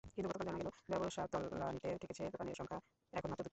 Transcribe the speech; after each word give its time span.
কিন্তু 0.13 0.27
গতকাল 0.29 0.45
জানা 0.47 0.59
গেল 0.61 0.69
ব্যবসা 0.91 1.21
তলানিতে 1.31 1.89
ঠেকেছে, 2.01 2.23
দোকানের 2.33 2.55
সংখ্যা 2.59 2.77
এখন 3.13 3.29
মাত্র 3.29 3.37
দুটি। 3.37 3.49